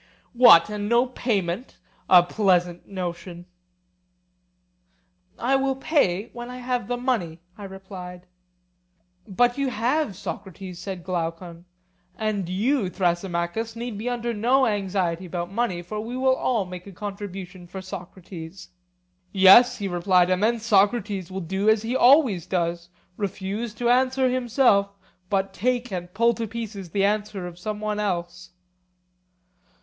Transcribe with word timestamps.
What, 0.33 0.67
and 0.67 0.89
no 0.89 1.05
payment! 1.05 1.77
a 2.09 2.23
pleasant 2.23 2.87
notion! 2.87 3.45
I 5.37 5.55
will 5.57 5.75
pay 5.75 6.31
when 6.33 6.49
I 6.49 6.57
have 6.57 6.87
the 6.87 6.97
money, 6.97 7.39
I 7.55 7.65
replied. 7.65 8.25
But 9.27 9.59
you 9.59 9.69
have, 9.69 10.15
Socrates, 10.15 10.79
said 10.79 11.03
Glaucon: 11.03 11.65
and 12.17 12.49
you, 12.49 12.89
Thrasymachus, 12.89 13.75
need 13.75 13.99
be 13.99 14.09
under 14.09 14.33
no 14.33 14.65
anxiety 14.65 15.27
about 15.27 15.51
money, 15.51 15.83
for 15.83 16.01
we 16.01 16.17
will 16.17 16.35
all 16.35 16.65
make 16.65 16.87
a 16.87 16.91
contribution 16.91 17.67
for 17.67 17.79
Socrates. 17.79 18.69
Yes, 19.31 19.77
he 19.77 19.87
replied, 19.87 20.31
and 20.31 20.41
then 20.41 20.59
Socrates 20.59 21.29
will 21.29 21.41
do 21.41 21.69
as 21.69 21.83
he 21.83 21.95
always 21.95 22.47
does—refuse 22.47 23.75
to 23.75 23.91
answer 23.91 24.29
himself, 24.29 24.89
but 25.29 25.53
take 25.53 25.91
and 25.91 26.11
pull 26.11 26.33
to 26.33 26.47
pieces 26.47 26.89
the 26.89 27.05
answer 27.05 27.45
of 27.45 27.59
some 27.59 27.79
one 27.79 27.99
else. 27.99 28.49